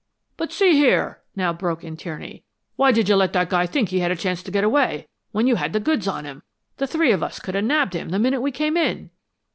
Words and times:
"But 0.35 0.51
see 0.51 0.71
here," 0.71 1.21
now 1.35 1.53
broke 1.53 1.83
in 1.83 1.95
Tierney. 1.95 2.43
"Why 2.75 2.91
did 2.91 3.07
you 3.07 3.15
let 3.15 3.33
that 3.33 3.51
guy 3.51 3.67
think 3.67 3.89
he 3.89 3.99
had 3.99 4.09
a 4.09 4.15
chance 4.15 4.41
to 4.41 4.49
get 4.49 4.63
away, 4.63 5.07
when 5.31 5.45
you 5.45 5.57
had 5.57 5.73
the 5.73 5.79
goods 5.79 6.07
on 6.07 6.25
him? 6.25 6.41
The 6.77 6.87
three 6.87 7.11
of 7.11 7.21
us 7.21 7.39
could 7.39 7.53
have 7.53 7.65
nabbed 7.65 7.93
him 7.93 8.09
the 8.09 8.17
minute 8.17 8.41
we 8.41 8.51
came 8.51 8.77
in." 8.77 9.11